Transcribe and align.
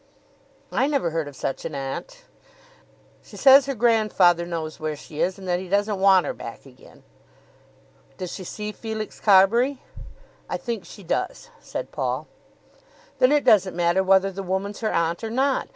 "I 0.71 0.87
never 0.87 1.11
heard 1.11 1.27
of 1.27 1.35
such 1.35 1.63
an 1.63 1.75
aunt." 1.75 2.23
"She 3.21 3.37
says 3.37 3.67
her 3.67 3.75
grandfather 3.75 4.47
knows 4.47 4.79
where 4.79 4.95
she 4.95 5.19
is, 5.21 5.37
and 5.37 5.47
that 5.47 5.59
he 5.59 5.69
doesn't 5.69 5.99
want 5.99 6.25
her 6.25 6.33
back 6.33 6.65
again." 6.65 7.03
"Does 8.17 8.33
she 8.33 8.43
see 8.43 8.71
Felix 8.71 9.19
Carbury?" 9.19 9.79
"I 10.49 10.57
think 10.57 10.85
she 10.85 11.03
does," 11.03 11.51
said 11.59 11.91
Paul. 11.91 12.25
"Then 13.19 13.31
it 13.31 13.43
doesn't 13.43 13.75
matter 13.75 14.01
whether 14.03 14.31
the 14.31 14.41
woman's 14.41 14.79
her 14.79 14.91
aunt 14.91 15.23
or 15.23 15.29
not. 15.29 15.67